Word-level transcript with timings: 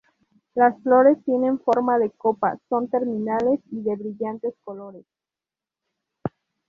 Las 0.55 0.81
flores 0.81 1.23
tienen 1.25 1.59
forma 1.59 1.99
de 1.99 2.09
copa, 2.09 2.57
son 2.69 2.89
terminales 2.89 3.59
y 3.69 3.83
de 3.83 3.95
brillantes 3.97 4.55
colores. 4.63 5.05